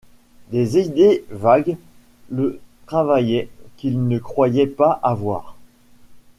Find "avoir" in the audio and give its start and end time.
5.03-5.57